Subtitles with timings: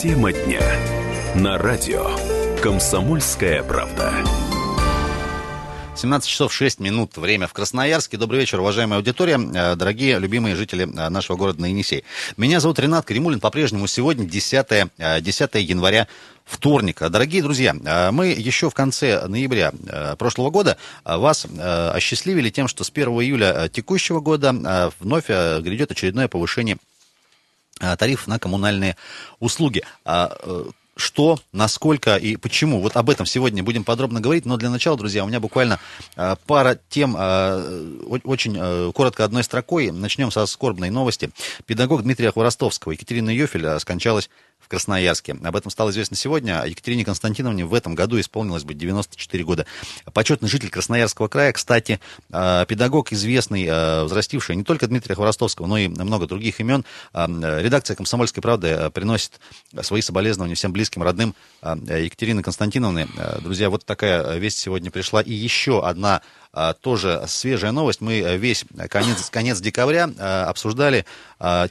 [0.00, 0.62] Тема дня.
[1.34, 2.16] На радио
[2.62, 4.10] «Комсомольская правда».
[5.94, 7.18] 17 часов 6 минут.
[7.18, 8.16] Время в Красноярске.
[8.16, 12.04] Добрый вечер, уважаемая аудитория, э, дорогие любимые жители э, нашего города на Енисей.
[12.38, 13.40] Меня зовут Ренат Каримулин.
[13.40, 14.90] По-прежнему сегодня 10,
[15.20, 16.08] 10 э, января
[16.46, 17.10] вторника.
[17.10, 17.74] Дорогие друзья,
[18.10, 19.72] мы еще в конце ноября
[20.18, 21.46] прошлого года вас
[21.94, 26.78] осчастливили тем, что с 1 июля текущего года вновь грядет очередное повышение
[27.98, 28.96] тарифов на коммунальные
[29.40, 29.82] услуги.
[30.04, 30.36] А,
[31.00, 32.80] что, насколько и почему.
[32.80, 35.80] Вот об этом сегодня будем подробно говорить, но для начала, друзья, у меня буквально
[36.16, 39.90] э, пара тем, э, очень э, коротко одной строкой.
[39.90, 41.30] Начнем со скорбной новости.
[41.66, 44.30] Педагог Дмитрия Хворостовского Екатерина Йофель скончалась
[44.70, 45.36] Красноярске.
[45.42, 46.64] Об этом стало известно сегодня.
[46.64, 49.66] Екатерине Константиновне в этом году исполнилось бы 94 года.
[50.14, 51.98] Почетный житель Красноярского края, кстати,
[52.30, 53.64] педагог известный,
[54.04, 56.84] взрастивший не только Дмитрия Хворостовского, но и много других имен.
[57.12, 59.40] Редакция «Комсомольской правды» приносит
[59.82, 63.08] свои соболезнования всем близким родным Екатерины Константиновны.
[63.40, 65.20] Друзья, вот такая весть сегодня пришла.
[65.20, 66.22] И еще одна
[66.80, 68.00] тоже свежая новость.
[68.00, 70.04] Мы весь конец, конец декабря
[70.46, 71.04] обсуждали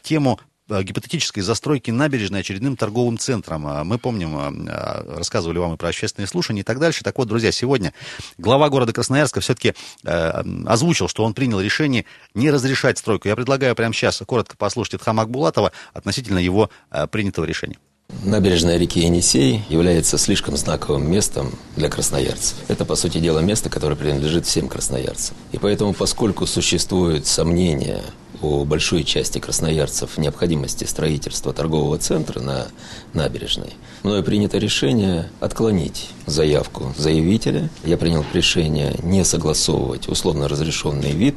[0.03, 0.39] тему
[0.69, 3.87] гипотетической застройки набережной очередным торговым центром.
[3.87, 4.69] Мы помним,
[5.07, 7.03] рассказывали вам и про общественные слушания и так дальше.
[7.03, 7.93] Так вот, друзья, сегодня
[8.37, 13.27] глава города Красноярска все-таки озвучил, что он принял решение не разрешать стройку.
[13.27, 16.69] Я предлагаю прямо сейчас коротко послушать Эдхама Акбулатова относительно его
[17.11, 17.77] принятого решения.
[18.23, 22.57] Набережная реки Енисей является слишком знаковым местом для красноярцев.
[22.67, 25.37] Это, по сути дела, место, которое принадлежит всем красноярцам.
[25.51, 28.01] И поэтому, поскольку существуют сомнения
[28.41, 32.67] у большой части красноярцев необходимости строительства торгового центра на
[33.13, 33.73] набережной,
[34.03, 37.69] мною принято решение отклонить заявку заявителя.
[37.83, 41.35] Я принял решение не согласовывать условно разрешенный вид.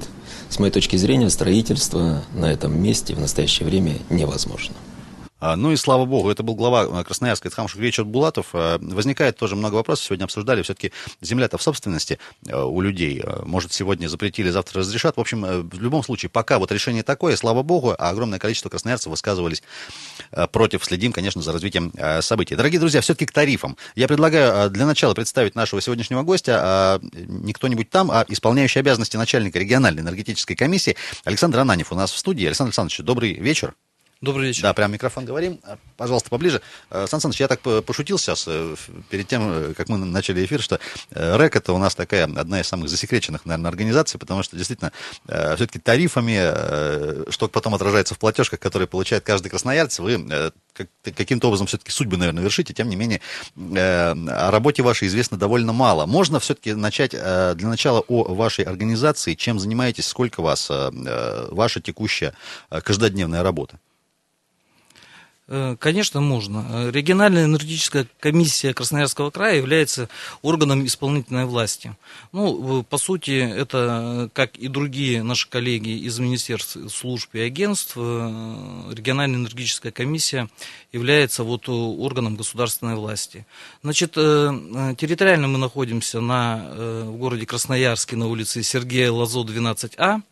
[0.48, 4.75] С моей точки зрения, строительство на этом месте в настоящее время невозможно.
[5.42, 8.50] А, ну и слава богу, это был глава э, Красноярска Итхам Шукречет Булатов.
[8.52, 13.20] А, возникает тоже много вопросов, сегодня обсуждали, все-таки земля-то в собственности э, у людей.
[13.25, 15.16] А, может, сегодня запретили, завтра разрешат.
[15.16, 18.69] В общем, э, в любом случае, пока вот решение такое, слава богу, а огромное количество
[18.69, 19.64] красноярцев высказывались
[20.52, 20.84] против.
[20.84, 22.54] Следим, конечно, за развитием событий.
[22.54, 23.76] Дорогие друзья, все-таки к тарифам.
[23.97, 29.58] Я предлагаю для начала представить нашего сегодняшнего гостя, не кто-нибудь там, а исполняющий обязанности начальника
[29.58, 32.47] региональной энергетической комиссии Александр Ананев у нас в студии.
[32.47, 33.75] Александр Александрович, добрый вечер.
[34.22, 34.62] Добрый вечер.
[34.62, 35.59] Да, прям микрофон говорим.
[35.65, 36.62] А, пожалуйста, поближе.
[36.91, 38.77] Э, Сан Саныч, я так пошутил сейчас, э,
[39.10, 40.78] перед тем, э, как мы начали эфир, что
[41.10, 44.93] РЭК это у нас такая одна из самых засекреченных, наверное, организаций, потому что действительно
[45.27, 50.53] все-таки тарифами, что потом отражается в платежках, которые получает каждый красноярец, вы
[51.03, 53.21] каким-то образом все-таки судьбы, наверное, вершите, тем не менее,
[53.56, 56.06] о работе вашей известно довольно мало.
[56.06, 62.34] Можно все-таки начать для начала о вашей организации, чем занимаетесь, сколько вас, ваша текущая
[62.71, 63.81] каждодневная работа?
[65.48, 66.64] Э, конечно, можно.
[66.70, 70.08] Э, региональная энергетическая комиссия Красноярского края является
[70.41, 71.97] органом исполнительной власти.
[72.30, 78.92] Ну, по сути, это, как и другие наши коллеги из министерств, служб и агентств, э,
[78.92, 80.48] региональная энергетическая комиссия
[80.92, 83.44] является вот органом государственной власти.
[83.82, 86.69] Значит, территориально мы находимся на,
[87.04, 90.22] в городе Красноярске на улице Сергея Лазо, 12А.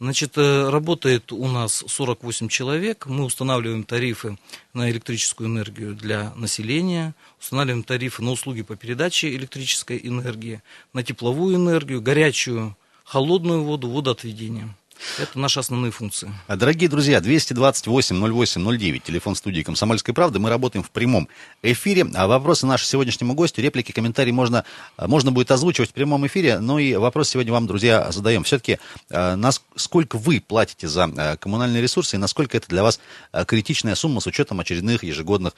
[0.00, 3.04] Значит, э, работает у нас 48 человек.
[3.04, 4.38] Мы устанавливаем тарифы
[4.72, 10.62] на электрическую энергию для населения, устанавливаем тарифы на услуги по передаче электрической энергии,
[10.94, 12.74] на тепловую энергию, горячую,
[13.04, 14.74] холодную воду, водоотведение.
[15.18, 16.32] Это наши основные функции.
[16.46, 20.38] А, дорогие друзья, 228-08-09, телефон студии «Комсомольской правды».
[20.38, 21.28] Мы работаем в прямом
[21.62, 22.06] эфире.
[22.14, 24.64] А вопросы наши сегодняшнему гостю, реплики, комментарии можно,
[24.96, 26.58] а, можно будет озвучивать в прямом эфире.
[26.58, 28.44] Но и вопрос сегодня вам, друзья, задаем.
[28.44, 28.78] Все-таки,
[29.08, 33.00] насколько вы платите за коммунальные ресурсы и насколько это для вас
[33.46, 35.54] критичная сумма с учетом очередных ежегодных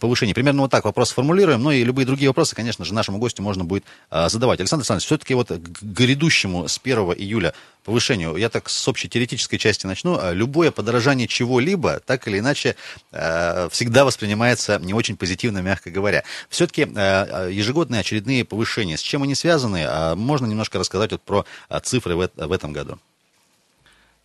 [0.00, 0.34] повышений?
[0.34, 1.62] Примерно вот так вопрос формулируем.
[1.62, 4.60] Ну и любые другие вопросы, конечно же, нашему гостю можно будет задавать.
[4.60, 9.86] Александр Александрович, все-таки вот к грядущему с 1 июля повышению, я так общей теоретической части
[9.86, 12.76] начну, а любое подорожание чего-либо, так или иначе,
[13.12, 16.24] э, всегда воспринимается не очень позитивно, мягко говоря.
[16.48, 21.46] Все-таки э, ежегодные очередные повышения, с чем они связаны, а можно немножко рассказать вот про
[21.82, 22.98] цифры в этом году?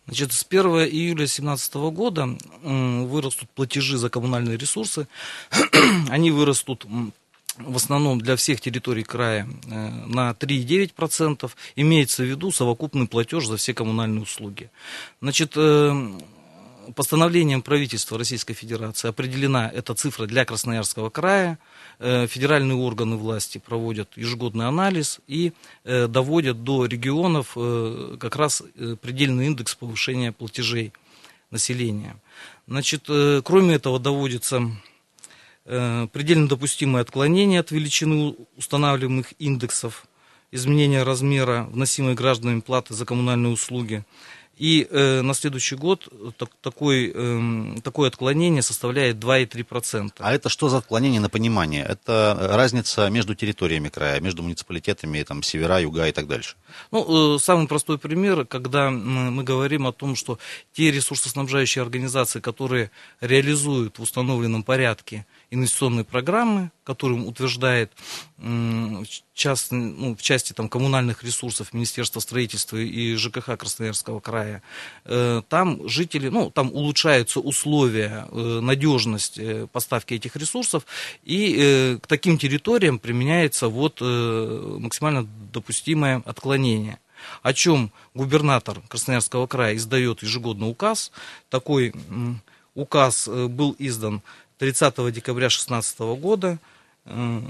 [0.06, 0.60] Значит, с 1
[0.90, 5.06] июля 2017 года вырастут платежи за коммунальные ресурсы.
[6.10, 6.86] Они вырастут
[7.58, 11.50] в основном для всех территорий края э, на 3,9%.
[11.76, 14.70] Имеется в виду совокупный платеж за все коммунальные услуги.
[15.20, 16.18] Значит, э,
[16.96, 21.58] постановлением правительства Российской Федерации определена эта цифра для Красноярского края.
[21.98, 25.52] Э, федеральные органы власти проводят ежегодный анализ и
[25.84, 27.54] доводят до регионов
[28.18, 28.62] как раз
[29.00, 30.92] предельный индекс повышения платежей
[31.50, 32.16] населения.
[32.66, 33.08] Значит,
[33.44, 34.70] кроме этого доводится
[35.64, 40.06] предельно допустимые отклонения от величины устанавливаемых индексов,
[40.50, 44.04] изменение размера вносимой гражданами платы за коммунальные услуги–
[44.56, 50.12] и э, на следующий год так, такой, э, такое отклонение составляет 2,3%.
[50.18, 51.84] А это что за отклонение на понимание?
[51.84, 56.56] Это разница между территориями края, между муниципалитетами, там, севера, юга и так дальше?
[56.90, 60.38] Ну, э, самый простой пример, когда мы говорим о том, что
[60.72, 62.90] те ресурсоснабжающие организации, которые
[63.20, 67.92] реализуют в установленном порядке инвестиционные программы, которым утверждает
[69.34, 74.62] част, ну, в части там, коммунальных ресурсов Министерства строительства и ЖКХ Красноярского края,
[75.04, 80.84] э, там жители, ну, там улучшаются условия, э, надежность э, поставки этих ресурсов,
[81.22, 86.98] и к таким территориям применяется вот максимально допустимое отклонение
[87.42, 91.12] о чем губернатор Красноярского края издает ежегодно указ.
[91.50, 91.94] Такой
[92.74, 94.22] указ был издан
[94.58, 96.58] 30 декабря 2016 года,
[97.04, 97.40] э,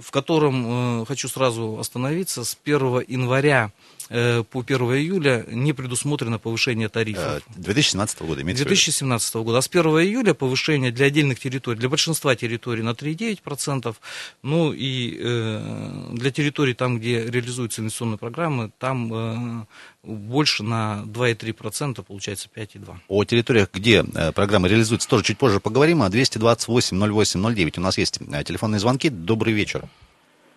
[0.00, 3.72] в котором, э, хочу сразу остановиться, с 1 января
[4.08, 7.42] по 1 июля не предусмотрено повышение тарифов.
[7.56, 9.58] 2017 года, имеется 2017 года.
[9.58, 13.94] А с 1 июля повышение для отдельных территорий, для большинства территорий на 3,9%,
[14.42, 19.66] ну и э, для территорий, там, где реализуются инвестиционные программы, там
[20.06, 22.96] больше на 2,3%, получается 5,2%.
[23.08, 26.02] О территориях, где э, программа реализуется, тоже чуть позже поговорим.
[26.02, 29.08] А 228-08-09 у нас есть э, телефонные звонки.
[29.08, 29.82] Добрый вечер.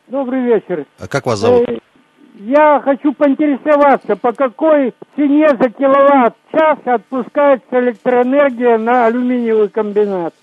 [0.08, 0.86] Добрый вечер.
[0.98, 1.68] А как вас зовут?
[2.40, 10.34] Я хочу поинтересоваться, по какой цене за киловатт-час отпускается электроэнергия на алюминиевый комбинат?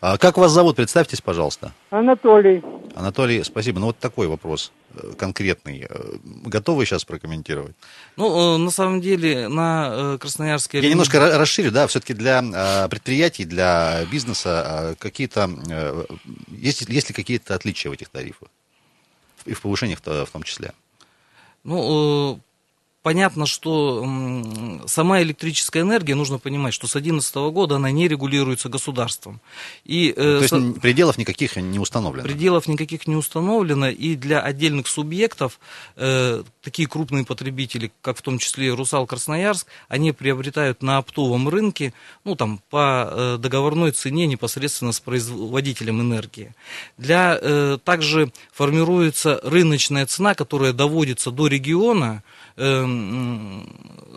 [0.00, 0.76] А как вас зовут?
[0.76, 1.72] Представьтесь, пожалуйста.
[1.90, 2.62] Анатолий.
[2.94, 3.80] Анатолий, спасибо.
[3.80, 5.88] Ну вот такой вопрос э, конкретный.
[5.90, 7.74] Э, готовы сейчас прокомментировать?
[8.16, 10.78] Ну, э, на самом деле, на Красноярске...
[10.78, 15.50] Я немножко расширю, да, все-таки для предприятий, для бизнеса какие-то...
[16.48, 18.48] Есть, есть ли какие-то отличия в этих тарифах?
[19.44, 20.72] И в повышениях в том числе?
[21.64, 22.40] Ну,
[23.02, 24.06] Понятно, что
[24.86, 29.40] сама электрическая энергия, нужно понимать, что с 2011 года она не регулируется государством.
[29.86, 30.80] И, э, То есть со...
[30.80, 32.24] пределов никаких не установлено?
[32.24, 35.60] Пределов никаких не установлено, и для отдельных субъектов,
[35.96, 41.92] э, такие крупные потребители, как в том числе Русал Красноярск, они приобретают на оптовом рынке,
[42.24, 46.54] ну там, по э, договорной цене непосредственно с производителем энергии.
[46.98, 52.22] Для, э, также формируется рыночная цена, которая доводится до региона,
[52.60, 53.66] Эм,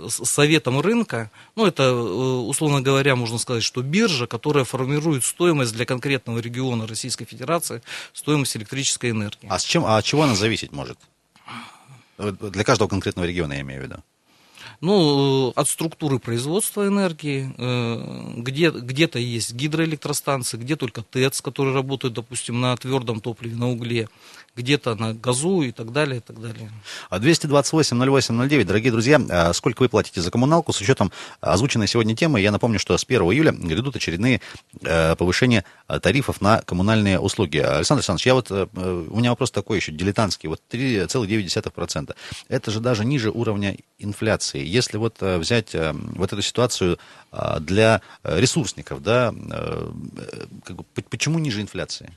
[0.10, 5.86] советом рынка, ну это, э, условно говоря, можно сказать, что биржа, которая формирует стоимость для
[5.86, 7.82] конкретного региона Российской Федерации,
[8.12, 9.48] стоимость электрической энергии.
[9.48, 10.98] А с чем, а от чего она зависеть может?
[12.18, 13.96] Для каждого конкретного региона я имею в виду.
[14.82, 22.14] Ну, от структуры производства энергии, э, где, где-то есть гидроэлектростанции, где только ТЭЦ, которые работают,
[22.14, 24.10] допустим, на твердом топливе, на угле,
[24.56, 26.72] где-то на газу и так далее, и так далее.
[27.12, 31.12] 228-08-09, а дорогие друзья, а сколько вы платите за коммуналку с учетом
[31.42, 32.40] озвученной сегодня темы?
[32.40, 34.42] Я напомню, что с 1 июля грядут очередные
[34.82, 35.66] э, повышения
[36.02, 37.58] тарифов на коммунальные услуги.
[37.58, 42.16] Александр Александрович, я вот, э, у меня вопрос такой еще дилетантский, вот 3,9%.
[42.48, 44.64] Это же даже ниже уровня инфляции.
[44.64, 47.00] Если вот э, взять вот эту ситуацию
[47.60, 49.34] для ресурсников, да,
[51.10, 52.16] почему ниже инфляции?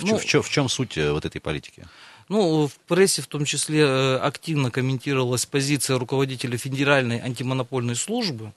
[0.00, 1.86] В, ну, в, чем, в чем суть э, вот этой политики?
[2.28, 8.52] Ну, в прессе в том числе э, активно комментировалась позиция руководителя Федеральной антимонопольной службы,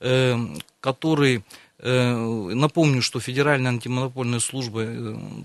[0.00, 0.36] э,
[0.80, 1.42] который
[1.80, 4.84] Напомню, что Федеральная антимонопольная служба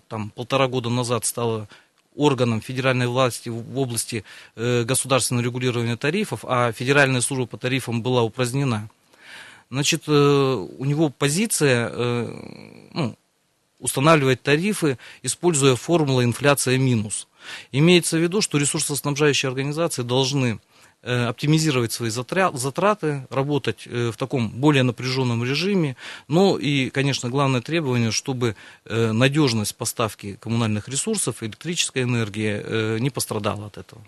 [0.07, 1.67] там полтора года назад стала
[2.15, 4.23] органом федеральной власти в области
[4.55, 8.89] государственного регулирования тарифов, а Федеральная служба по тарифам была упразднена.
[9.69, 13.15] Значит, у него позиция, ну,
[13.83, 17.27] устанавливать тарифы, используя формулу инфляция минус.
[17.71, 20.59] Имеется в виду, что ресурсоснабжающие организации должны
[21.01, 25.97] э, оптимизировать свои затраты, работать э, в таком более напряженном режиме.
[26.29, 33.67] Но и, конечно, главное требование, чтобы э, надежность поставки коммунальных ресурсов, электрической энергии не пострадала
[33.67, 34.01] от этого.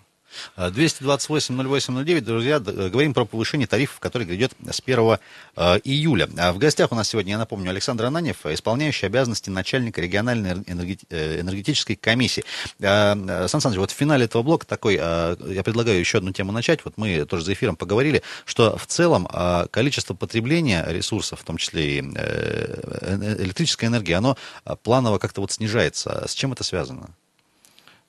[0.56, 5.18] 228-08-09, друзья, э, говорим про повышение тарифов, которое грядет с 1
[5.56, 6.28] э, июля.
[6.38, 11.40] А в гостях у нас сегодня, я напомню, Александр Ананев, исполняющий обязанности начальника региональной э,
[11.40, 12.44] энергетической комиссии.
[12.80, 16.84] Сан Саныч, вот в финале этого блока такой, я предлагаю еще одну тему начать.
[16.84, 19.28] Вот мы тоже за эфиром поговорили, что в целом
[19.70, 24.36] количество потребления ресурсов, в том числе и электрической энергии, оно
[24.82, 26.24] планово как-то вот снижается.
[26.26, 27.10] С чем это связано?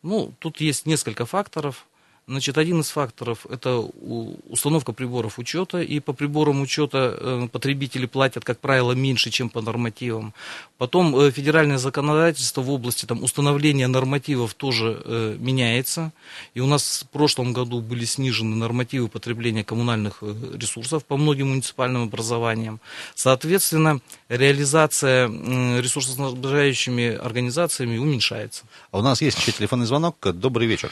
[0.03, 1.85] Ну, тут есть несколько факторов.
[2.29, 3.77] Значит, один из факторов– это
[4.49, 9.61] установка приборов учета, и по приборам учета э, потребители платят, как правило, меньше, чем по
[9.61, 10.33] нормативам.
[10.77, 16.11] Потом э, федеральное законодательство в области там, установления нормативов тоже э, меняется,
[16.53, 21.47] и у нас в прошлом году были снижены нормативы потребления коммунальных э, ресурсов по многим
[21.47, 22.81] муниципальным образованиям.
[23.15, 28.65] Соответственно, реализация ресурсоснабжающими организациями уменьшается.
[28.91, 30.17] А у нас есть еще телефонный звонок.
[30.33, 30.91] Добрый вечер.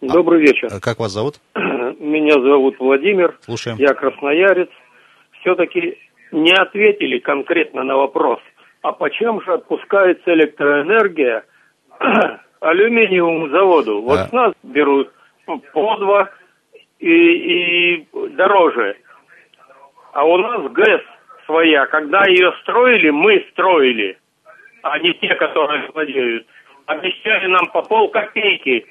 [0.00, 0.68] Добрый вечер.
[0.70, 1.36] А как вас зовут?
[1.54, 3.36] Меня зовут Владимир.
[3.40, 3.76] Слушаем.
[3.78, 4.68] Я красноярец.
[5.40, 5.98] Все-таки
[6.32, 8.40] не ответили конкретно на вопрос,
[8.82, 11.44] а почему же отпускается электроэнергия
[12.60, 14.02] алюминиевому заводу?
[14.02, 14.28] Вот А.
[14.28, 15.10] с нас берут
[15.72, 16.30] по два
[16.98, 18.96] и, и дороже.
[20.12, 21.02] А у нас ГЭС
[21.46, 21.86] своя.
[21.86, 24.18] Когда ее строили, мы строили,
[24.82, 26.46] а не те, которые владеют.
[26.86, 28.86] Обещали нам по пол копейки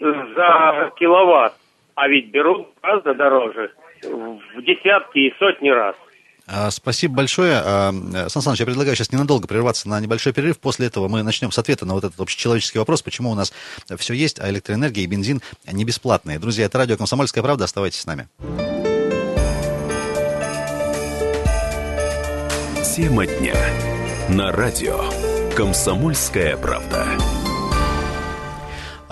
[0.00, 1.54] за киловатт,
[1.94, 3.72] а ведь берут гораздо дороже,
[4.02, 5.96] в десятки и сотни раз.
[6.46, 7.54] А, Спасибо большое.
[7.64, 7.92] А,
[8.28, 10.58] Сан Саныч, я предлагаю сейчас ненадолго прерваться на небольшой перерыв.
[10.58, 13.52] После этого мы начнем с ответа на вот этот общечеловеческий вопрос, почему у нас
[13.98, 16.38] все есть, а электроэнергия и бензин не бесплатные.
[16.38, 17.64] Друзья, это радио «Комсомольская правда».
[17.64, 18.28] Оставайтесь с нами.
[22.94, 23.56] Тема дня.
[24.28, 25.00] На радио
[25.56, 27.06] «Комсомольская правда».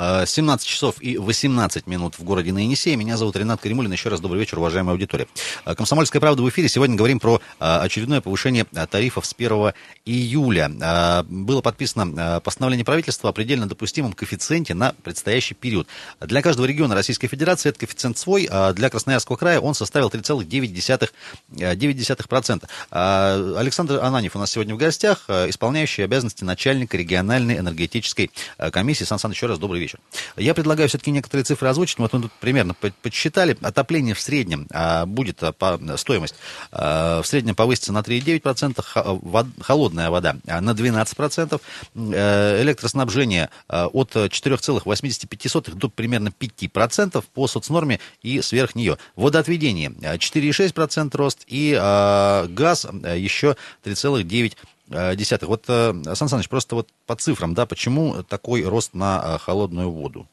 [0.05, 2.97] А, 17 часов и 18 минут в городе на.
[2.97, 3.93] Меня зовут Ренат Каримулин.
[3.93, 5.29] Еще раз добрый вечер, уважаемая аудитория.
[5.65, 6.69] А, Комсомольская правда в эфире.
[6.69, 9.73] Сегодня говорим про а, очередное повышение тарифов с 1
[10.05, 11.23] июля.
[11.29, 15.87] Было подписано постановление правительства о предельно допустимом коэффициенте на предстоящий период.
[16.21, 18.49] Для каждого региона Российской Федерации этот коэффициент свой.
[18.51, 21.11] а Для Красноярского края он составил 3,9%.
[21.53, 22.65] 9%.
[22.91, 28.33] А, Александр Ананев у нас сегодня в гостях, исполняющий обязанности начальника региональной энергетической
[28.73, 29.05] комиссии.
[29.05, 29.92] Сан Саныч, еще раз добрый вечер.
[30.37, 31.99] Я предлагаю все-таки некоторые цифры озвучить.
[31.99, 33.57] Вот мы тут примерно по- подсчитали.
[33.61, 36.35] Отопление в среднем а, будет, а, по, стоимость
[36.71, 41.61] а, в среднем повысится на 3,9%, ха- вод- холодная вода на 12%,
[41.95, 48.99] э, электроснабжение от 4,85 до примерно 5% по соцнорме и сверх нее.
[49.17, 54.55] Водоотведение а, 4,6% рост и газ еще 3,9%.
[54.93, 55.49] Э, десятых.
[55.49, 59.91] Вот, э, Сан Саныч, просто вот по цифрам, да, почему такой рост на э, холодную
[59.91, 60.29] воду?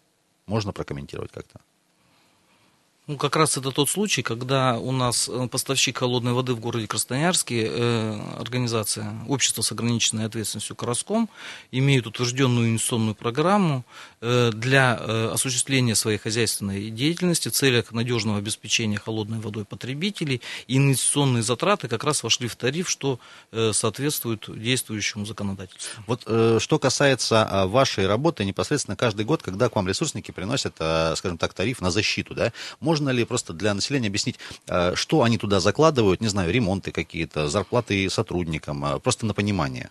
[0.47, 1.59] Можно прокомментировать как-то?
[3.09, 7.67] Ну, как раз это тот случай, когда у нас поставщик холодной воды в городе Красноярске,
[7.67, 11.27] э, организация Общество с ограниченной ответственностью Караском,
[11.71, 13.83] имеет утвержденную инвестиционную программу
[14.21, 20.41] для э, осуществления своей хозяйственной деятельности в целях надежного обеспечения холодной водой потребителей.
[20.67, 23.19] И инвестиционные затраты как раз вошли в тариф, что
[23.51, 26.03] э, соответствует действующему законодательству.
[26.07, 30.75] Вот э, что касается а, вашей работы непосредственно каждый год, когда к вам ресурсники приносят,
[30.79, 35.23] а, скажем так, тариф на защиту, да, можно ли просто для населения объяснить, а, что
[35.23, 39.89] они туда закладывают, не знаю, ремонты какие-то, зарплаты сотрудникам, просто на понимание?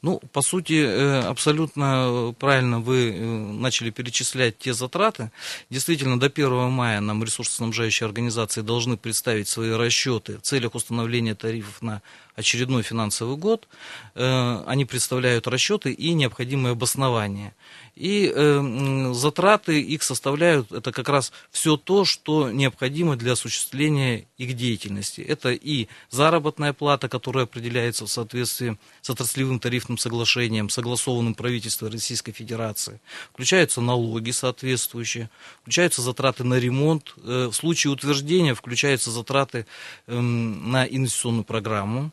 [0.00, 5.32] Ну, по сути, э, абсолютно правильно вы э, начали перечислять те затраты.
[5.70, 11.82] Действительно, до 1 мая нам ресурсоснабжающие организации должны представить свои расчеты в целях установления тарифов
[11.82, 12.00] на
[12.38, 13.68] очередной финансовый год.
[14.14, 17.52] Э, Они представляют расчеты и необходимые обоснования.
[17.96, 24.54] И э, затраты их составляют, это как раз все то, что необходимо для осуществления их
[24.54, 25.20] деятельности.
[25.20, 32.30] Это и заработная плата, которая определяется в соответствии с отраслевым тарифным соглашением, согласованным правительством Российской
[32.30, 33.00] Федерации.
[33.32, 35.28] Включаются налоги соответствующие,
[35.62, 37.14] включаются затраты на ремонт.
[37.24, 39.66] Э, В случае утверждения включаются затраты
[40.06, 42.12] эм, на инвестиционную программу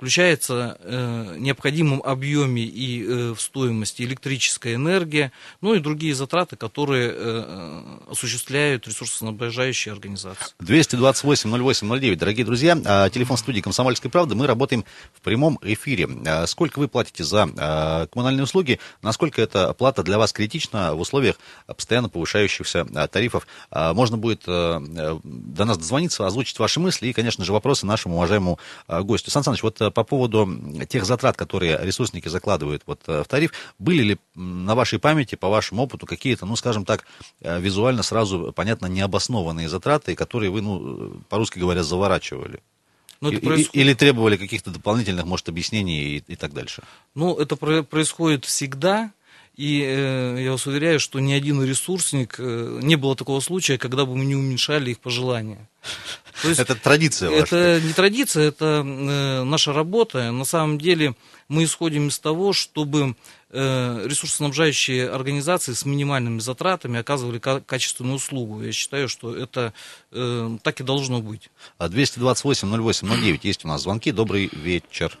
[0.00, 5.30] включается э, необходимом объеме и э, в стоимости электрическая энергия,
[5.60, 10.54] ну и другие затраты, которые э, осуществляют ресурсоснабжающие организации.
[10.60, 16.08] 228-08-09, дорогие друзья, а, телефон студии «Комсомольской правды», мы работаем в прямом эфире.
[16.26, 21.00] А, Сколько вы платите за а, коммунальные услуги, насколько эта плата для вас критична в
[21.00, 23.46] условиях постоянно повышающихся тарифов?
[23.70, 28.16] Можно будет а, э, до нас дозвониться, озвучить ваши мысли и, конечно же, вопросы нашему
[28.16, 29.30] уважаемому гостю.
[29.30, 30.48] Сан Саныч, вот по поводу
[30.88, 35.48] тех затрат, которые ресурсники закладывают вот а, в тариф, были ли на вашей памяти, по
[35.48, 37.06] вашему опыту, какие-то, ну, скажем так,
[37.40, 42.60] э, визуально сразу, понятно, необоснованные затраты, которые вы, ну, по-русски говоря, заворачивали?
[43.20, 46.82] Но И- это и- происходит- Или требовали каких-то дополнительных, может, объяснений и, и так дальше?
[47.14, 49.12] Ну, это про- происходит всегда,
[49.56, 54.04] и э, я вас уверяю, что ни один ресурсник, э, не было такого случая, когда
[54.04, 55.68] бы мы не уменьшали их пожелания.
[56.42, 57.42] То есть Это традиция ваша.
[57.56, 60.30] Это не традиция, это э, наша работа.
[60.32, 61.14] На самом деле
[61.48, 63.14] мы исходим из того, чтобы
[63.50, 68.62] э, ресурсоснабжающие организации с минимальными затратами оказывали ка- качественную услугу.
[68.62, 69.74] Я считаю, что это
[70.12, 71.50] э, так и должно быть.
[71.76, 74.12] А 228-08-09, есть у нас звонки.
[74.12, 75.18] Добрый вечер.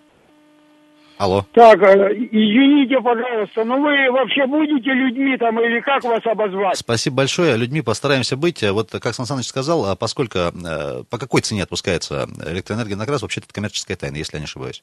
[1.20, 1.44] Алло.
[1.52, 6.78] Так, э, извините, пожалуйста, но вы вообще будете людьми там или как вас обозвать?
[6.78, 7.58] Спасибо большое.
[7.58, 8.62] Людьми постараемся быть.
[8.62, 13.20] Вот, как Сан Саныч сказал, а поскольку, э, по какой цене отпускается электроэнергия на газ,
[13.20, 14.82] вообще-то это коммерческая тайна, если я не ошибаюсь.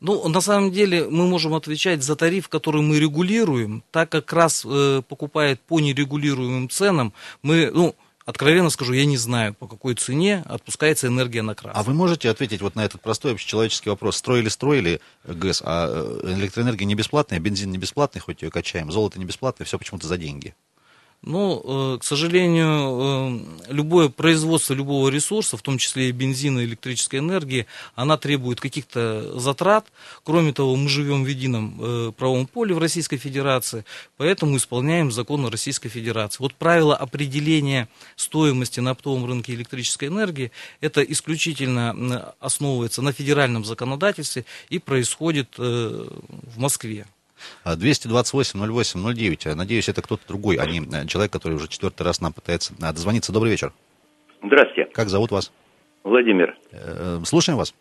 [0.00, 4.66] Ну, на самом деле мы можем отвечать за тариф, который мы регулируем, так как раз
[4.68, 7.12] э, покупает по нерегулируемым ценам,
[7.44, 11.74] мы, ну, откровенно скажу, я не знаю, по какой цене отпускается энергия на крас.
[11.76, 14.16] А вы можете ответить вот на этот простой общечеловеческий вопрос?
[14.16, 19.24] Строили-строили ГЭС, а э, электроэнергия не бесплатная, бензин не бесплатный, хоть ее качаем, золото не
[19.24, 20.54] бесплатное, все почему-то за деньги.
[21.22, 26.64] Ну, э, к сожалению, э, любое производство любого ресурса, в том числе и бензина, и
[26.64, 29.86] электрической энергии, она требует каких-то затрат.
[30.24, 33.84] Кроме того, мы живем в едином э, правовом поле в Российской Федерации,
[34.16, 36.38] поэтому исполняем законы Российской Федерации.
[36.42, 44.46] Вот правило определения стоимости на оптовом рынке электрической энергии, это исключительно основывается на федеральном законодательстве
[44.70, 47.06] и происходит в Москве.
[47.64, 52.32] А 228-08-09, надеюсь, это кто-то другой, а не э, человек, который уже четвертый раз нам
[52.32, 53.32] пытается э, дозвониться.
[53.32, 53.72] Добрый вечер.
[54.42, 55.52] Здравствуйте, Как зовут вас?
[56.04, 56.56] Владимир.
[56.72, 57.74] Э, Слушаем вас.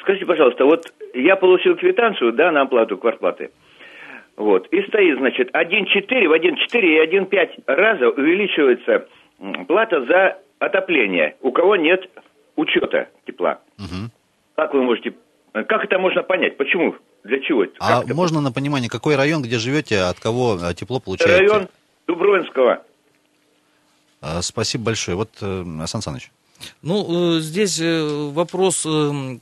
[0.00, 3.50] Скажите, пожалуйста, вот я получил квитанцию, да, на оплату квартплаты.
[4.36, 4.68] Вот.
[4.68, 9.06] И стоит, значит, 1,4 в 1,4 и 1,5 раза увеличивается
[9.66, 11.36] плата за отопление.
[11.40, 12.08] У кого нет
[12.56, 13.60] учета тепла.
[13.78, 14.10] Мгм.
[14.54, 15.14] Как вы можете...
[15.52, 16.56] Как это можно понять?
[16.56, 16.94] Почему?
[17.26, 17.64] Для чего?
[17.64, 17.74] это?
[17.80, 18.14] А Как это?
[18.14, 21.38] можно на понимание, какой район, где живете, от кого э, тепло получаете?
[21.38, 21.68] Район
[22.06, 22.82] Дубровинского.
[24.22, 25.16] Э, Спасибо большое.
[25.16, 26.30] Вот, э, Сан Саныч.
[26.82, 28.86] Ну, э, здесь э, вопрос,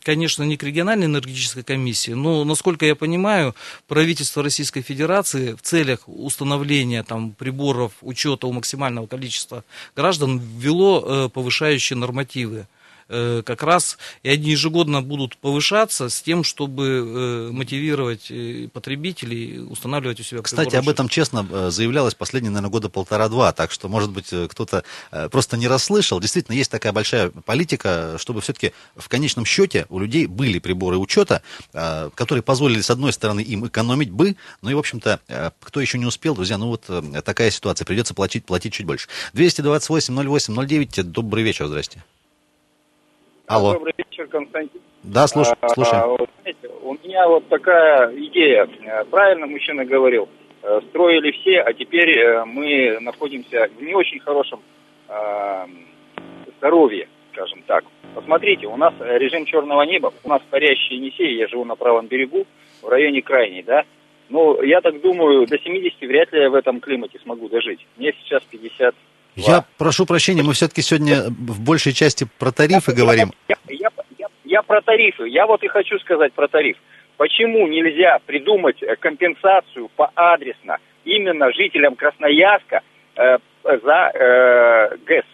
[0.03, 3.55] конечно, не к региональной энергетической комиссии, но, насколько я понимаю,
[3.87, 9.62] правительство Российской Федерации в целях установления там, приборов учета у максимального количества
[9.95, 12.67] граждан ввело повышающие нормативы.
[13.09, 19.61] Э, Как раз и они ежегодно будут повышаться с тем, чтобы э, мотивировать э, потребителей
[19.61, 23.88] устанавливать у себя Кстати, приборы об этом честно заявлялось последние, наверное, года полтора-два, так что,
[23.88, 24.85] может быть, кто-то
[25.31, 26.21] просто не расслышал.
[26.21, 31.43] Действительно, есть такая большая политика, чтобы все-таки в конечном счете у людей были приборы учета,
[31.73, 35.21] которые позволили, с одной стороны, им экономить бы, ну и, в общем-то,
[35.61, 36.88] кто еще не успел, друзья, ну вот
[37.25, 39.09] такая ситуация, придется платить, платить чуть больше.
[39.35, 42.03] 228-08-09, добрый вечер, здрасте.
[43.46, 43.74] Алло.
[43.74, 44.80] Добрый вечер, Константин.
[45.02, 46.02] Да, слушай, А, слушаем.
[46.02, 48.66] а, знаете, у меня вот такая идея.
[48.87, 50.28] Э, Правильно мужчина говорил.
[50.62, 54.61] Э, Строили все, а теперь э, мы находимся в не очень хорошем
[55.09, 55.66] э,
[56.59, 57.85] здоровье, скажем так.
[58.14, 62.46] Посмотрите, у нас режим черного неба, у нас парящие Енисеи, я живу на правом берегу,
[62.80, 63.85] в районе Крайней, да.
[64.30, 67.87] Ну, я так думаю, до 70 вряд ли я в этом климате смогу дожить.
[67.98, 68.94] Мне сейчас 50
[69.37, 73.33] Я прошу прощения, мы все-таки сегодня в большей части про тарифы говорим.
[73.49, 75.29] Я, я, я, я про тарифы.
[75.29, 76.77] Я вот и хочу сказать про тариф.
[77.16, 82.83] Почему нельзя придумать э, компенсацию поадресно именно жителям Красноярска
[83.16, 85.25] э, за э, ГЭС?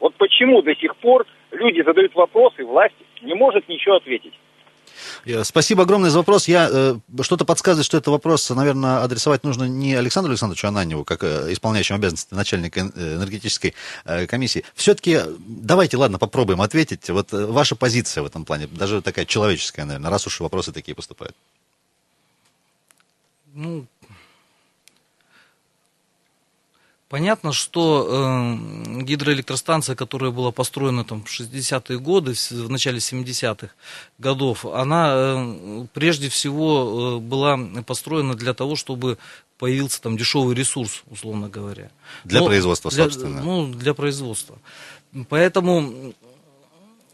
[0.00, 4.34] Вот почему до сих пор люди задают вопросы, власть не может ничего ответить?
[5.24, 6.48] Э, Спасибо огромное за вопрос.
[6.48, 11.22] Я э, что-то подсказывает, что этот вопрос, наверное, адресовать нужно не Александру Александровичу Ананьеву, как
[11.24, 13.74] э, исполняющему обязанности начальника энергетической
[14.28, 14.64] комиссии.
[14.74, 17.08] Все-таки давайте, ладно, попробуем ответить.
[17.10, 21.34] Вот ваша позиция в этом плане, даже такая человеческая, наверное, раз уж вопросы такие поступают.
[23.54, 23.86] Ну,
[27.08, 33.68] понятно, что э, гидроэлектростанция, которая была построена там в 60-е годы, в, начале 70-х
[34.18, 39.18] годов, она э, прежде всего э, была построена для того, чтобы
[39.58, 41.90] появился там дешевый ресурс, условно говоря.
[42.24, 43.42] Для Но производства, для- собственно.
[43.42, 44.58] Ну, для производства.
[45.28, 46.12] Поэтому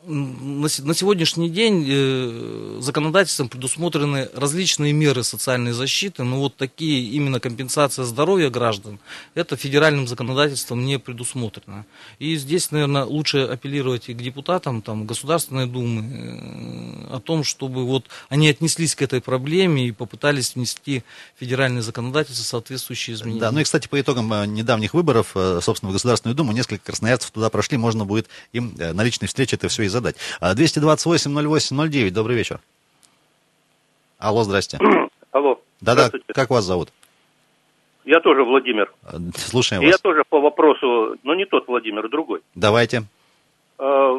[0.04, 7.08] на се- на сегодняшний день э, законодательством предусмотрены различные меры социальной защиты, но вот такие
[7.10, 8.98] именно компенсация здоровья граждан,
[9.34, 11.86] это федеральным законодательством не предусмотрено.
[12.18, 17.86] И здесь, наверное, лучше апеллировать и к депутатам там, Государственной Думы э, о том, чтобы
[17.86, 21.04] вот они отнеслись к этой проблеме и попытались внести
[21.36, 23.40] в федеральное законодательство соответствующие изменения.
[23.40, 27.30] Да, ну и, кстати, по итогам э, недавних выборов, собственно, в Государственную Думу, несколько красноярцев
[27.30, 30.16] туда прошли, можно будет им на личной встрече это все и задать.
[30.40, 32.60] А, 228-08-09, добрый вечер.
[34.18, 34.78] Алло, здрасте.
[35.32, 35.60] Алло.
[35.80, 36.90] Да-да, как вас зовут?
[38.04, 38.92] Я тоже Владимир.
[39.04, 40.00] Э, Слушаем И я вас.
[40.00, 42.40] тоже по вопросу, но не тот Владимир, другой.
[42.54, 43.04] Давайте.
[43.78, 44.10] Э,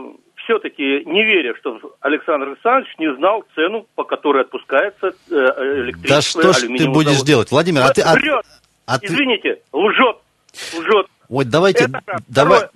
[0.46, 6.16] все-таки не верю, что Александр Александрович не знал цену, по которой отпускается э, электричество.
[6.16, 7.28] Да что ж ты будешь завод.
[7.28, 7.82] делать, Владимир?
[7.82, 8.46] А ты, а- Врет.
[8.86, 10.18] а ты- Извините, лжет.
[10.78, 11.08] Лжет.
[11.30, 12.70] Ой, давайте, Это давай, Второе.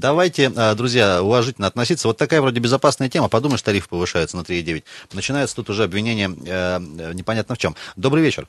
[0.00, 2.06] Давайте, а, друзья, уважительно относиться.
[2.08, 3.28] Вот такая вроде безопасная тема.
[3.28, 4.84] Подумаешь, тариф повышается на 3,9.
[5.14, 7.74] Начинается тут уже обвинение э, э, непонятно в чем.
[7.96, 8.46] Добрый вечер.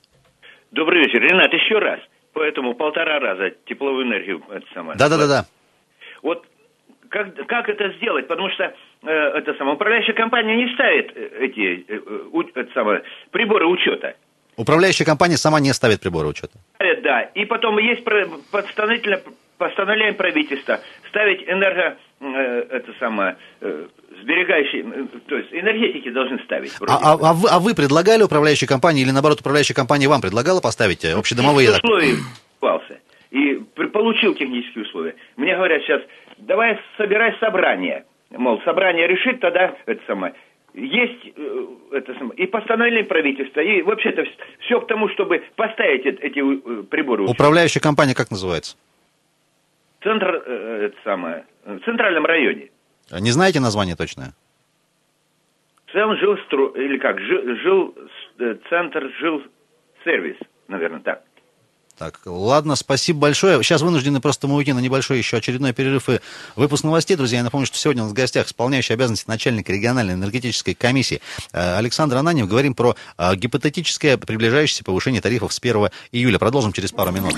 [0.71, 1.19] Добрый вечер.
[1.21, 1.99] Ренат, еще раз.
[2.33, 4.97] Поэтому полтора раза тепловую энергию это самое.
[4.97, 5.45] Да-да-да-да.
[6.21, 6.45] Вот
[7.09, 8.27] как, как это сделать?
[8.27, 8.63] Потому что
[9.03, 13.65] э, это самое, управляющая компания не ставит э, эти э, э, у- это самое, приборы
[13.65, 14.13] учета.
[14.55, 16.57] Управляющая компания сама не ставит приборы учета.
[17.03, 18.27] Да, и потом есть про-
[19.57, 22.25] постановительное постановление правительства ставить энерго э,
[22.71, 23.87] это самое э,
[24.21, 26.73] сберегающие, э, то есть энергетики должны ставить.
[26.87, 30.61] А, а- а вы, а вы предлагали управляющей компании или наоборот управляющая компания вам предлагала
[30.61, 31.71] поставить общедомовые?
[31.71, 32.15] Условия
[32.59, 32.99] попался.
[33.31, 33.55] И
[33.93, 35.15] получил технические условия.
[35.35, 36.01] Мне говорят сейчас,
[36.37, 38.05] давай собирай собрание.
[38.31, 40.33] Мол, собрание решит, тогда это самое.
[40.73, 41.33] Есть
[41.91, 44.25] это самое, и постановление правительства, и вообще это
[44.59, 47.23] все к тому, чтобы поставить эт- эти приборы.
[47.23, 48.75] Управляющая компания как называется?
[50.07, 52.69] Центр, э, это самое, в центральном районе.
[53.11, 54.33] Не знаете название точное?
[55.91, 56.35] Цен жил
[56.75, 57.95] или как, жил, жил
[58.39, 59.43] э, центр жил
[60.05, 60.37] сервис,
[60.69, 61.23] наверное, так.
[61.97, 63.61] Так, ладно, спасибо большое.
[63.63, 66.19] Сейчас вынуждены просто мы уйти на небольшой еще очередной перерыв и
[66.55, 67.17] выпуск новостей.
[67.17, 71.21] Друзья, я напомню, что сегодня у нас в гостях исполняющий обязанности начальника региональной энергетической комиссии
[71.51, 72.47] э, Александр Ананьев.
[72.47, 72.95] Говорим про
[73.35, 76.39] гипотетическое приближающееся повышение тарифов с 1 июля.
[76.39, 77.33] Продолжим через пару минут.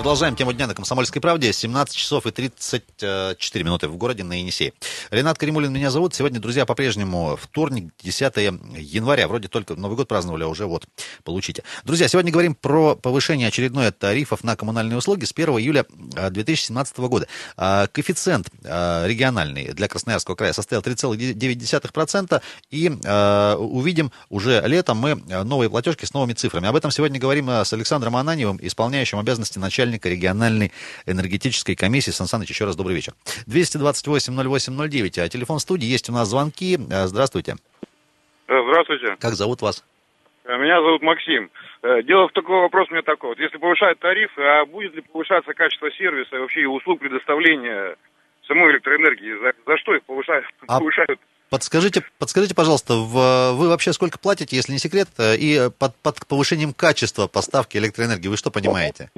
[0.00, 1.52] Продолжаем тему дня на «Комсомольской правде».
[1.52, 4.72] 17 часов и 34 минуты в городе на Енисей.
[5.10, 6.14] Ренат Каримулин меня зовут.
[6.14, 8.34] Сегодня, друзья, по-прежнему вторник, 10
[8.78, 9.28] января.
[9.28, 10.86] Вроде только Новый год праздновали, а уже вот,
[11.22, 11.64] получите.
[11.84, 15.84] Друзья, сегодня говорим про повышение очередное тарифов на коммунальные услуги с 1 июля
[16.16, 17.28] э, 2017 года.
[17.58, 22.42] А, Коэффициент э, региональный для Красноярского края составил 3,9%.
[22.70, 26.68] И э, увидим уже летом мы э, новые платежки с новыми цифрами.
[26.68, 30.72] Об этом сегодня говорим э, с Александром Ананьевым, исполняющим обязанности начальника региональной
[31.06, 32.10] энергетической комиссии.
[32.10, 33.14] Сан Саныч, еще раз добрый вечер.
[33.46, 36.78] 228-08-09, а телефон студии, есть у нас звонки.
[36.90, 37.56] Э, Здравствуйте.
[38.48, 39.16] Э, Здравствуйте.
[39.18, 39.84] Как зовут вас?
[40.44, 41.50] Э, Меня зовут Максим.
[41.82, 43.30] Э, Дело в такой вопрос у меня такой.
[43.30, 47.96] Вот если повышают тарифы, а будет ли повышаться качество сервиса и вообще услуг предоставления
[48.46, 49.32] самой электроэнергии?
[49.42, 50.44] За, за что их повышают?
[50.66, 51.20] А- повышают?
[51.50, 56.72] Подскажите, подскажите, пожалуйста, в- вы вообще сколько платите, если не секрет, и под, под повышением
[56.72, 59.10] качества поставки электроэнергии вы что понимаете?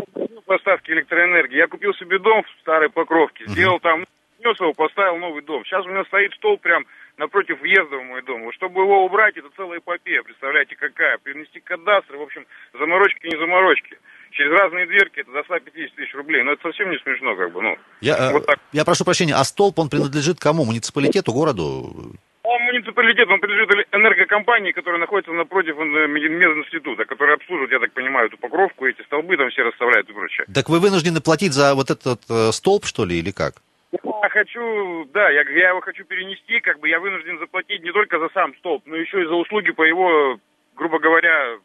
[0.52, 1.56] Поставки электроэнергии.
[1.56, 4.04] Я купил себе дом в старой Покровке, сделал там,
[4.38, 5.64] снес его, поставил новый дом.
[5.64, 6.84] Сейчас у меня стоит стол прям
[7.16, 8.42] напротив въезда в мой дом.
[8.44, 11.16] Вот чтобы его убрать, это целая эпопея, представляете, какая.
[11.16, 12.44] Принести кадастр, в общем,
[12.78, 13.96] заморочки не заморочки.
[14.32, 16.42] Через разные дверки это до 150 тысяч рублей.
[16.42, 17.78] Но это совсем не смешно, как бы, ну.
[18.02, 18.58] Я, э, Вот так.
[18.72, 20.66] я прошу прощения, а столб, он принадлежит кому?
[20.66, 22.12] Муниципалитету, городу?
[22.52, 28.26] Он муниципалитет, он принадлежит энергокомпании, которая находится напротив э, мединститута, которая обслуживает, я так понимаю,
[28.26, 30.46] эту покровку, эти столбы там все расставляют и прочее.
[30.54, 33.54] Так вы вынуждены платить за вот этот э, столб, что ли, или как?
[33.92, 38.18] Я хочу, да, я, я его хочу перенести, как бы я вынужден заплатить не только
[38.18, 40.38] за сам столб, но еще и за услуги по его,
[40.76, 41.56] грубо говоря,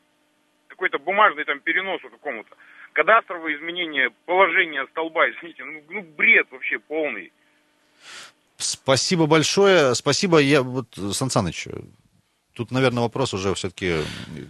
[0.69, 2.55] какой-то бумажный там переносу какому-то.
[2.93, 7.33] Кадастровое изменение положения столба, извините, ну, ну бред вообще полный.
[8.57, 9.93] Спасибо большое.
[9.95, 10.39] Спасибо.
[10.39, 11.67] Я вот, Сан Саныч,
[12.57, 13.97] тут, наверное, вопрос уже все-таки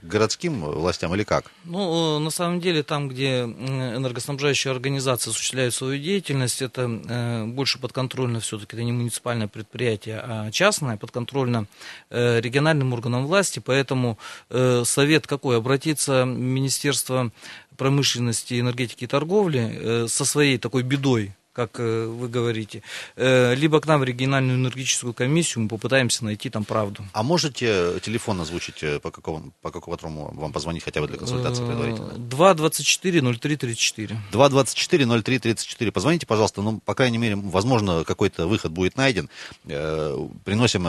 [0.02, 1.52] городским властям или как?
[1.66, 7.80] Ну, э, на самом деле, там, где энергоснабжающие организации осуществляют свою деятельность, это э, больше
[7.80, 11.68] подконтрольно все-таки, это не муниципальное предприятие, а частное, подконтрольно
[12.10, 14.18] э, региональным органам власти, поэтому
[14.50, 15.58] э, совет какой?
[15.58, 17.32] Обратиться в Министерство
[17.76, 22.84] промышленности, энергетики и торговли э, со своей такой бедой, как э, вы говорите,
[23.16, 27.04] э, либо к нам в региональную энергетическую комиссию мы попытаемся найти там правду.
[27.14, 31.66] А можете телефон озвучить, э, по какому, по какому вам позвонить хотя бы для консультации
[31.66, 32.14] предварительно?
[32.14, 34.22] 2 24 03 34.
[34.32, 35.92] 224-03-34.
[35.92, 39.28] Позвоните, пожалуйста, ну, по крайней мере, возможно, какой-то выход будет найден.
[39.64, 40.86] Приносим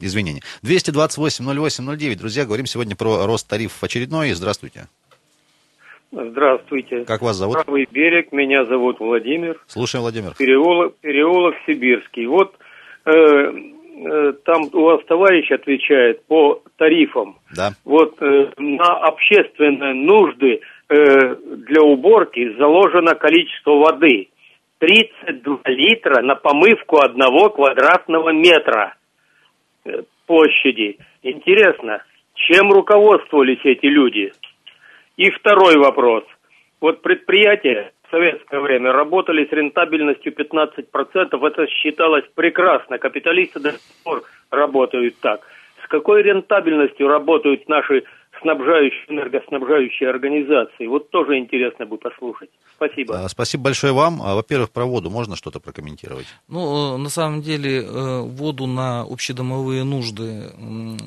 [0.00, 0.42] извинения.
[0.62, 2.16] 228-08-09.
[2.16, 4.32] Друзья, говорим сегодня про рост тарифов очередной.
[4.32, 4.86] Здравствуйте.
[6.12, 7.04] Здравствуйте.
[7.06, 7.64] Как вас зовут?
[7.64, 9.58] Правый берег, меня зовут Владимир.
[9.66, 10.34] Слушаем, Владимир.
[10.36, 12.26] Переулок, переулок Сибирский.
[12.26, 12.54] Вот
[13.06, 17.38] э, э, там у вас товарищ отвечает по тарифам.
[17.56, 17.70] Да.
[17.86, 20.94] Вот э, на общественные нужды э,
[21.66, 24.28] для уборки заложено количество воды.
[24.80, 28.96] 32 литра на помывку одного квадратного метра
[29.86, 30.98] э, площади.
[31.22, 32.02] Интересно,
[32.34, 34.32] чем руководствовались эти люди?
[35.16, 36.24] И второй вопрос.
[36.80, 41.46] Вот предприятие советское время работали с рентабельностью 15%.
[41.46, 42.98] Это считалось прекрасно.
[42.98, 45.40] Капиталисты до сих пор работают так.
[45.84, 48.04] С какой рентабельностью работают наши
[48.40, 50.86] снабжающие, энергоснабжающие организации?
[50.86, 52.50] Вот тоже интересно бы послушать.
[52.76, 53.24] Спасибо.
[53.24, 54.20] А, Спасибо большое вам.
[54.22, 56.26] А, Во-первых, про воду можно что-то прокомментировать?
[56.48, 60.50] Ну, э, на самом деле, э, воду на общедомовые нужды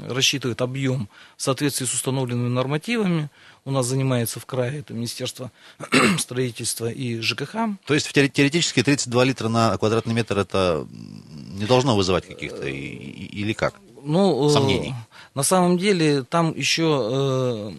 [0.09, 3.29] рассчитывает объем в соответствии с установленными нормативами.
[3.67, 5.51] У нас занимается в крае это Министерство
[6.19, 7.53] строительства и ЖКХ.
[7.87, 13.73] То есть теоретически 32 литра на квадратный метр это не должно вызывать каких-то или как?
[14.03, 14.93] Ну, э, Сомнений.
[15.33, 17.71] на самом деле там еще э,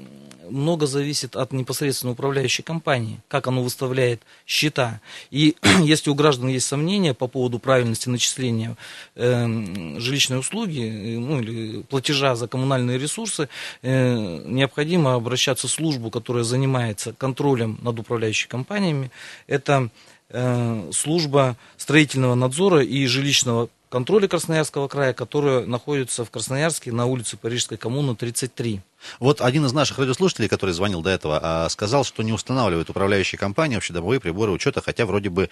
[0.51, 5.01] много зависит от непосредственно управляющей компании, как оно выставляет счета.
[5.31, 8.77] И если у граждан есть сомнения по поводу правильности начисления
[9.15, 13.49] э, жилищной услуги, э, ну или платежа за коммунальные ресурсы,
[13.83, 19.11] э, необходимо обращаться в службу, которая занимается контролем над управляющими компаниями.
[19.47, 19.91] Это
[20.31, 27.37] э, служба строительного надзора и жилищного контроля Красноярского края, которая находится в Красноярске на улице
[27.37, 28.81] Парижской коммуны 33.
[29.21, 33.39] Вот один из наших радиослушателей, который звонил до этого, а, сказал, что не устанавливают управляющие
[33.39, 35.49] компании общедомовые приборы учета, хотя вроде бы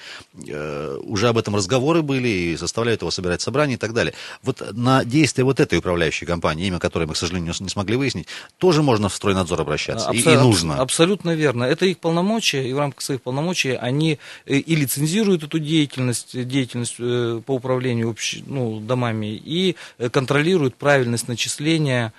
[0.47, 4.15] э, уже об этом разговоры были и заставляют его собирать собрания и так далее.
[4.43, 8.29] Вот на действия вот этой управляющей компании, имя которой мы, к сожалению, не смогли выяснить,
[8.59, 10.77] тоже можно в стройнадзор обращаться, и, и Абсо- нужно.
[10.77, 11.65] Абсолютно верно.
[11.65, 16.97] Это их полномочия, и в рамках своих полномочий они э, и лицензируют эту деятельность, деятельность
[16.99, 19.77] э, по управлению общ- ну, домами, и
[20.11, 22.13] контролируют правильность начисления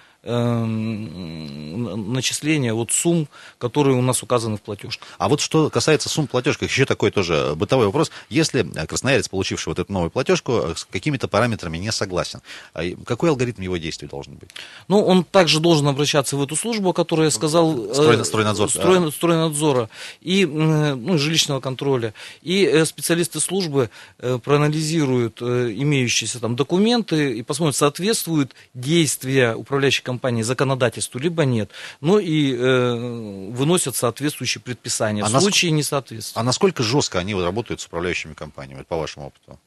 [1.46, 5.08] начисления вот сумм, которые у нас указаны в платежках.
[5.18, 8.12] А вот что касается сумм платежках, еще такой тоже бытовой вопрос.
[8.30, 12.42] Если э, красноярец, получивший вот эту новую платежку, э, с какими-то параметрами не согласен,
[12.74, 14.50] а какой алгоритм его действий должен быть?
[14.88, 17.74] Ну, он также должен обращаться в эту службу, о которой я сказал.
[17.90, 19.90] э, Стройна- стройнадзор, строй- стройнадзора
[20.22, 22.14] и м, ну, жилищного контроля.
[22.42, 30.04] И э, специалисты службы э, проанализируют э, имеющиеся там документы и посмотрят, соответствуют действия управляющей
[30.04, 31.72] компании законодательству, либо нет.
[32.02, 35.24] Ну и э, выносят соответствующие предписания.
[35.24, 36.40] А в случае несоответствия.
[36.40, 39.60] А насколько жестко они работают с управляющими компаниями, по вашему опыту?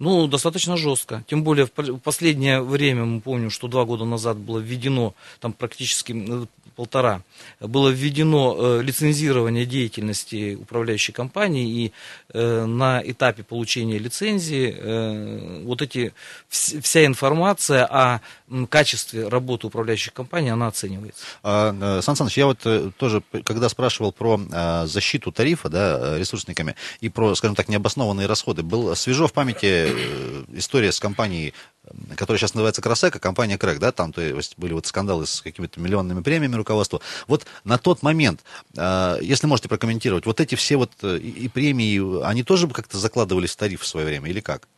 [0.00, 1.24] Ну, достаточно жестко.
[1.28, 6.12] Тем более в последнее время, мы помним, что два года назад было введено, там практически
[6.74, 7.22] полтора,
[7.60, 11.92] было введено э, лицензирование деятельности управляющей компании, и
[12.32, 16.12] э, на этапе получения лицензии э, вот эти,
[16.50, 18.20] вс- вся информация о
[18.68, 21.24] качестве работы управляющих компаний, она оценивается.
[21.42, 22.58] А, Сан Саныч, я вот
[22.96, 28.62] тоже, когда спрашивал про э, защиту тарифа, да, ресурсниками, и про, скажем так, необоснованные расходы,
[28.62, 29.90] был свежо в памяти
[30.52, 31.54] история с компанией,
[32.16, 35.80] которая сейчас называется Кросека, компания Крэк, да, там то есть были вот скандалы с какими-то
[35.80, 37.00] миллионными премиями руководства.
[37.26, 38.40] Вот на тот момент,
[38.76, 43.52] э, если можете прокомментировать, вот эти все вот э, и премии, они тоже как-то закладывались
[43.52, 44.68] в тариф в свое время или как?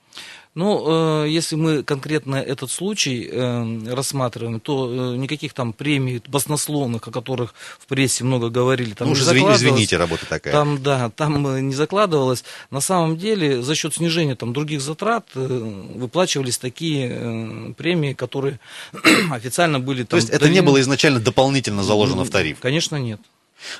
[0.56, 7.06] Ну, э, если мы конкретно этот случай э, рассматриваем, то э, никаких там премий баснословных,
[7.06, 9.58] о которых в прессе много говорили, там ну, не закладывалось.
[9.58, 10.54] извините, работа такая.
[10.54, 12.42] Там, да, там не закладывалось.
[12.70, 15.46] На самом деле, за счет снижения там, других затрат э,
[15.94, 18.58] выплачивались такие э, премии, которые
[19.30, 22.60] официально были то там есть это не было изначально дополнительно заложено в тариф?
[22.60, 23.20] Конечно, нет.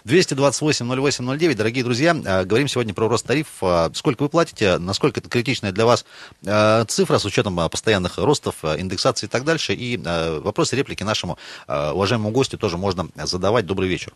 [0.04, 3.90] 228-08-09, дорогие друзья, э, говорим сегодня про рост тарифа.
[3.94, 6.04] Сколько вы платите, насколько это критичная для вас
[6.44, 9.74] э, цифра с учетом э, постоянных ростов, э, индексации и так дальше.
[9.74, 13.66] И э, вопросы, реплики нашему э, уважаемому гостю тоже можно задавать.
[13.66, 14.12] Добрый вечер.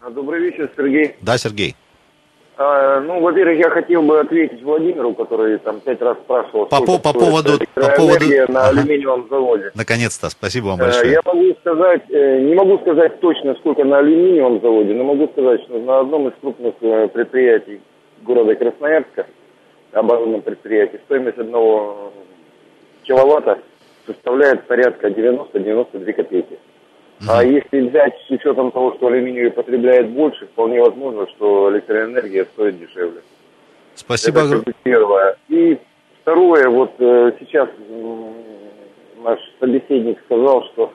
[0.00, 1.16] А, Добрый вечер, Сергей.
[1.20, 1.76] Да, Сергей.
[2.60, 6.98] А, ну, во-первых, я хотел бы ответить Владимиру, который там пять раз спрашивал, По по-
[6.98, 8.80] по поводу- по поводу- на Ага.
[8.80, 9.70] алюминиевом заводе.
[9.76, 11.12] Наконец-то, спасибо вам Э, большое.
[11.12, 15.62] Я могу сказать, э, не могу сказать точно, сколько на алюминиевом заводе, но могу сказать,
[15.62, 17.80] что на одном из крупных э, предприятий
[18.22, 19.26] города Красноярска,
[19.92, 22.12] оборонном предприятии, стоимость одного
[23.04, 23.60] киловатта
[24.04, 26.58] составляет порядка 90-92 копейки.
[27.26, 32.78] А если взять с учетом того, что алюминий потребляет больше, вполне возможно, что электроэнергия стоит
[32.78, 33.20] дешевле.
[33.96, 34.64] Спасибо Это огромное.
[34.66, 35.36] бы первое.
[35.48, 35.78] И
[36.22, 37.68] второе, вот э, сейчас
[39.24, 40.92] наш собеседник сказал, что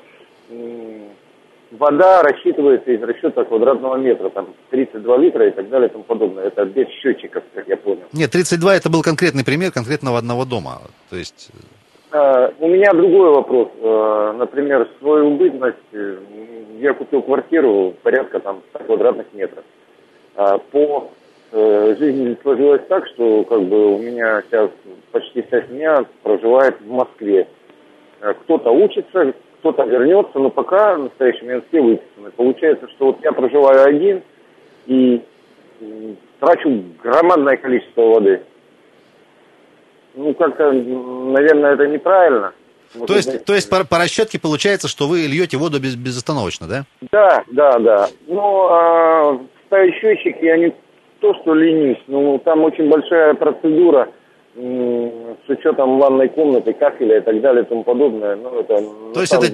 [1.72, 6.46] вода рассчитывается из расчета квадратного метра, там 32 литра и так далее и тому подобное.
[6.46, 8.04] Это без счетчиков, как я понял.
[8.14, 10.82] Нет, 32 это был конкретный пример конкретного одного дома.
[11.10, 11.58] То есть, А,
[12.14, 13.70] У меня другой вопрос.
[13.82, 16.18] А, Например, свою бытность э,
[16.80, 19.64] я купил квартиру порядка там 100 квадратных метров.
[20.36, 21.10] А По
[21.52, 24.70] э, жизни сложилось так, что как бы у меня сейчас
[25.12, 27.48] почти вся семья проживает в Москве.
[28.20, 32.30] Кто-то учится, кто-то вернется, но пока в настоящий момент все выписаны.
[32.36, 34.22] Получается, что вот я проживаю один,
[34.86, 35.22] и
[36.40, 38.42] трачу громадное количество воды.
[40.16, 42.54] Ну, как-то, наверное, это неправильно.
[42.96, 46.68] Вот То есть, то есть по, по расчетке получается, что вы льете воду без, безостановочно,
[46.68, 46.84] да?
[47.12, 48.08] Да, да, да.
[48.28, 50.74] Ну, а, ставить счетчик я не
[51.20, 54.10] то, что ленюсь, но там очень большая процедура
[54.56, 58.36] с учетом ванной комнаты, кафеля и так далее и тому подобное.
[58.36, 58.80] Ну, это
[59.16, 59.50] То есть это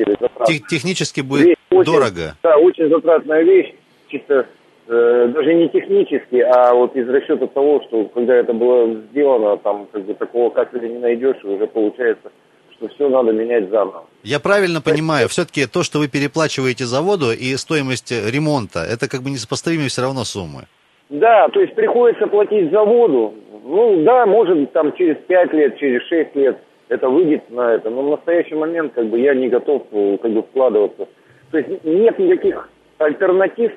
[0.45, 2.35] тех- технически будет очень- дорого.
[2.43, 3.73] Да, очень затратная вещь,
[4.09, 4.45] чисто
[4.89, 10.03] даже не технически, а вот из расчета того, что когда это было сделано, там как
[10.03, 12.31] бы такого кафеля не найдешь, и уже получается,
[12.73, 14.05] что все надо менять заново.
[14.23, 19.21] Я правильно понимаю, все-таки то, что вы переплачиваете за воду и стоимость ремонта, это как
[19.21, 20.63] бы несопоставимые все равно суммы.
[21.09, 23.33] Да, то есть приходится платить за воду.
[23.63, 27.89] Ну да, может там через 5 лет, через 6 лет это выйдет на это.
[27.89, 31.07] Но в настоящий момент как бы я не готов э, как бы вкладываться.
[31.51, 33.75] То есть нет никаких альтернатив э,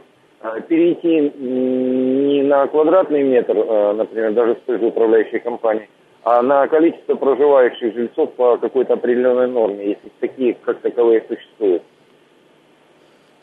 [0.68, 5.88] перейти м, не на квадратный метр, э, например, даже с той же управляющей компанией,
[6.24, 11.83] а на количество проживающих жильцов по какой-то определенной норме, если такие как таковые существуют.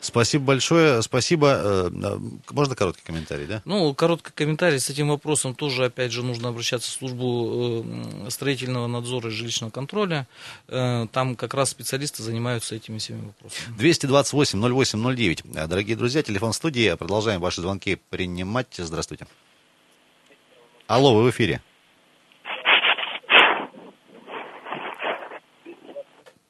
[0.00, 1.48] Спасибо большое, спасибо.
[1.62, 2.18] Э, э,
[2.52, 3.60] Можно короткий комментарий, да?
[3.66, 7.84] Ну, короткий комментарий с этим вопросом тоже, опять же, нужно обращаться в службу
[8.26, 10.26] э, строительного надзора и жилищного контроля.
[10.66, 13.76] Там как раз специалисты занимаются этими всеми вопросами.
[13.78, 15.56] 228-08-09.
[15.56, 16.94] Э, Дорогие друзья, телефон студии.
[16.94, 18.68] Продолжаем ваши звонки принимать.
[18.78, 19.26] Здравствуйте.
[20.86, 21.60] Алло, вы в эфире.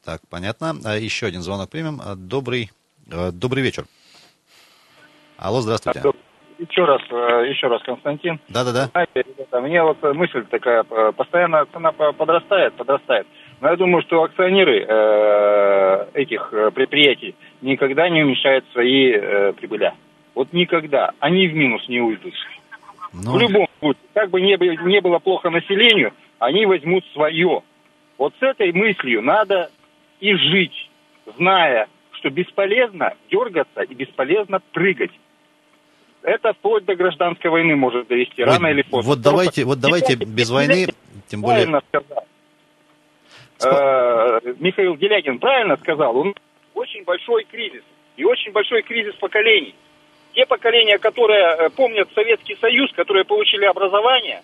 [0.04, 0.76] Так, понятно.
[0.84, 2.00] А Еще один звонок примем.
[2.16, 2.70] Добрый,
[3.10, 3.84] добрый вечер.
[5.36, 6.00] Алло, здравствуйте.
[6.58, 8.38] Еще раз, э, еще раз, Константин.
[8.48, 8.88] Да-да-да.
[8.88, 13.26] Знаете, ребята, мне вот мысль такая, э, постоянно цена по- подрастает, подрастает.
[13.62, 19.94] Но я думаю, что акционеры э, этих э, предприятий никогда не уменьшают свои э, прибыля.
[20.34, 21.12] Вот никогда.
[21.18, 22.34] Они в минус не уйдут.
[23.14, 27.62] Ну, В любом случае, как бы не, не было плохо населению, они возьмут свое.
[28.18, 29.70] Вот с этой мыслью надо
[30.20, 30.90] и жить,
[31.38, 31.88] зная,
[32.20, 35.10] что бесполезно дергаться и бесполезно прыгать.
[36.22, 39.10] Это вплоть до гражданской войны может довести, вот, рано или поздно.
[39.10, 40.94] вот давайте, вот давайте Делягин- без войны, Делягин
[41.28, 41.66] тем более...
[41.66, 42.26] правильно сказал.
[43.62, 46.16] Э, Михаил Делягин правильно сказал.
[46.16, 46.34] У нас
[46.74, 47.82] очень большой кризис.
[48.16, 49.74] И очень большой кризис поколений.
[50.34, 54.42] Те поколения, которые э, помнят Советский Союз, которые получили образование,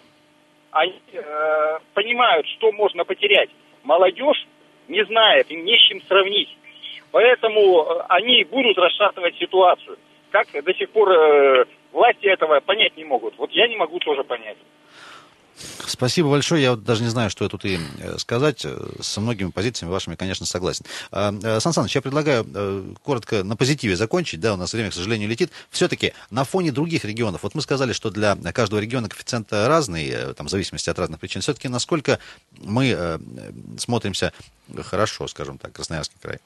[0.71, 3.51] они э, понимают, что можно потерять.
[3.85, 4.47] Молодежь
[4.89, 6.57] не знает, им не с чем сравнить.
[7.17, 9.97] Поэтому э, они будут расшатывать ситуацию.
[10.31, 13.39] Как до сих пор э, власти этого понять не могут.
[13.39, 14.59] Вот я не могу тоже понять.
[15.87, 16.63] Спасибо большое.
[16.63, 18.67] Я вот даже не знаю, что тут и э, сказать.
[18.67, 20.85] Э, Со многими позициями вашими, конечно, согласен.
[21.11, 22.45] А, Сан Саныч, я предлагаю
[23.03, 24.41] коротко на позитиве закончить.
[24.41, 25.51] Да, у нас время, к сожалению, летит.
[25.71, 30.49] Все-таки на фоне других регионов, вот мы сказали, что для каждого региона коэффициент разный, там,
[30.49, 31.41] в зависимости от разных причин.
[31.41, 32.19] Все-таки насколько
[32.59, 33.19] мы
[33.79, 34.35] смотримся
[34.85, 36.41] хорошо, скажем так, Красноярский край?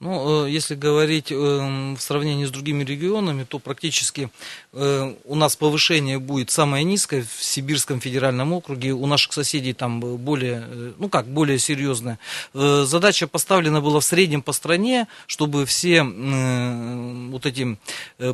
[0.00, 4.28] Ну, э, если говорить э, в сравнении с другими регионами, то практически
[4.72, 8.92] э, у нас повышение будет самое низкое в Сибирском федеральном округе.
[8.92, 12.18] У наших соседей там более, э, ну как, более серьезная.
[12.52, 17.78] Задача поставлена была в среднем по стране, чтобы все вот эти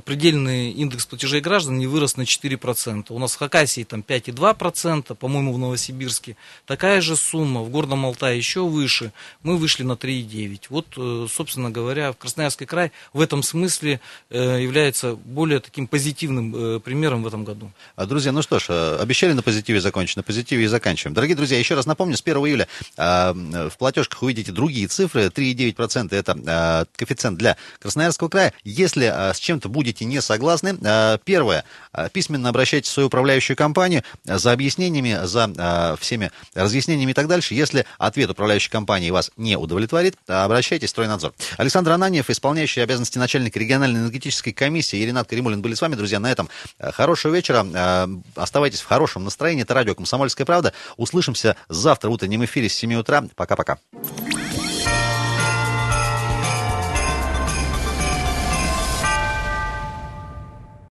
[0.05, 3.07] предельный индекс платежей граждан не вырос на 4%.
[3.11, 8.39] У нас в Хакасии там 5,2%, по-моему, в Новосибирске такая же сумма, в Горном Алтае
[8.39, 9.13] еще выше.
[9.43, 10.63] Мы вышли на 3,9.
[10.71, 11.27] Вот, э,
[11.61, 17.23] собственно говоря, в Красноярский край в этом смысле э, является более таким позитивным э, примером
[17.23, 17.71] в этом году.
[17.97, 21.15] А, Друзья, ну что ж, э, обещали на позитиве закончить, на позитиве и заканчиваем.
[21.15, 25.27] Дорогие друзья, еще раз напомню, с 1 июля в платежках увидите другие цифры.
[25.27, 28.53] 3,9% это коэффициент для Красноярского края.
[28.65, 30.79] Если с чем-то будете не согласны,
[31.25, 31.65] первое,
[32.13, 37.55] письменно обращайтесь в свою управляющую компанию за объяснениями, за всеми разъяснениями и так дальше.
[37.55, 41.33] Если ответ управляющей компании вас не удовлетворит, обращайтесь в стройнадзор.
[41.57, 46.21] Александр Ананьев, исполняющий обязанности начальника региональной энергетической комиссии, и Ренат Каримулин были с вами, друзья,
[46.21, 46.49] на этом.
[46.79, 49.63] Э, Хорошего вечера, э, оставайтесь в хорошем настроении.
[49.63, 50.73] Это радио «Комсомольская правда».
[50.97, 53.25] Услышимся завтра в утреннем эфире с 7 утра.
[53.37, 53.79] Пока-пока.